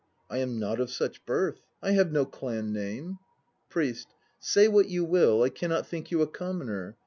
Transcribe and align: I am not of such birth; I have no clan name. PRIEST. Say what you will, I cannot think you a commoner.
I 0.31 0.39
am 0.39 0.57
not 0.57 0.79
of 0.79 0.89
such 0.89 1.23
birth; 1.27 1.61
I 1.79 1.91
have 1.91 2.11
no 2.11 2.25
clan 2.25 2.73
name. 2.73 3.19
PRIEST. 3.69 4.07
Say 4.39 4.67
what 4.67 4.89
you 4.89 5.05
will, 5.05 5.43
I 5.43 5.49
cannot 5.49 5.85
think 5.85 6.09
you 6.09 6.23
a 6.23 6.27
commoner. 6.27 6.97